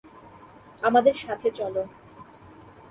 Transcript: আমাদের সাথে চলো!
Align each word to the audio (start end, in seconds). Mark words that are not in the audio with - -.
আমাদের 0.83 1.15
সাথে 1.15 1.47
চলো! 1.51 1.83